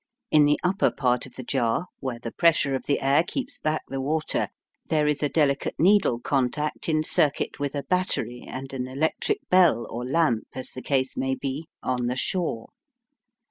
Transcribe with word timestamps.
In 0.31 0.45
the 0.45 0.59
upper 0.63 0.89
part 0.89 1.27
of 1.27 1.35
the 1.35 1.43
jar, 1.43 1.85
where 1.99 2.17
the 2.17 2.31
pressure 2.31 2.73
of 2.73 2.87
the 2.87 3.01
air 3.01 3.23
keeps 3.23 3.59
back 3.59 3.83
the 3.87 4.01
water, 4.01 4.47
there 4.87 5.05
is 5.05 5.21
a 5.21 5.29
delicate 5.29 5.75
needle 5.77 6.19
contact 6.19 6.89
in 6.89 7.03
circuit 7.03 7.59
with 7.59 7.75
a 7.75 7.83
battery 7.83 8.43
and 8.47 8.73
an 8.73 8.87
electric 8.87 9.47
bell 9.51 9.85
or 9.91 10.03
lamp, 10.03 10.47
as 10.55 10.71
the 10.71 10.81
case 10.81 11.15
may 11.15 11.35
be, 11.35 11.67
on 11.83 12.07
the 12.07 12.15
shore. 12.15 12.69